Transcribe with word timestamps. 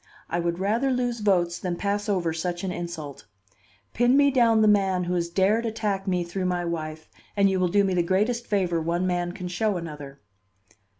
I 0.31 0.39
would 0.39 0.57
rather 0.57 0.89
lose 0.89 1.19
votes 1.19 1.59
than 1.59 1.75
pass 1.75 2.09
over 2.09 2.33
such 2.33 2.63
an 2.63 2.71
insult. 2.71 3.27
Pin 3.93 4.17
me 4.17 4.31
down 4.31 4.63
the 4.63 4.67
man 4.67 5.03
who 5.03 5.13
has 5.13 5.29
dared 5.29 5.63
attack 5.63 6.07
me 6.07 6.23
through 6.23 6.45
my 6.45 6.65
wife, 6.65 7.07
and 7.37 7.51
you 7.51 7.59
will 7.59 7.67
do 7.67 7.83
me 7.83 7.93
the 7.93 8.01
greatest 8.01 8.47
favor 8.47 8.81
one 8.81 9.05
man 9.05 9.31
can 9.31 9.47
show 9.47 9.77
another." 9.77 10.19